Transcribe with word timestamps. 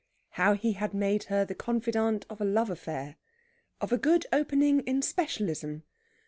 HOW 0.29 0.55
HE 0.55 0.71
HAD 0.71 0.95
MADE 0.95 1.23
HER 1.25 1.45
THE 1.45 1.53
CONFIDANTE 1.53 2.25
OF 2.27 2.41
A 2.41 2.43
LOVE 2.43 2.71
AFFAIR. 2.71 3.17
OF 3.81 3.91
A 3.91 3.99
GOOD 3.99 4.25
OPENING 4.33 4.79
IN 4.79 5.03
SPECIALISM. 5.03 5.83